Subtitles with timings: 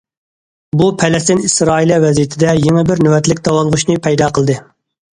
[0.79, 4.63] بۇ پەلەستىن ئىسرائىلىيە ۋەزىيىتىدە يېڭى بىر نۆۋەتلىك داۋالغۇشنى پەيدا قىلدى.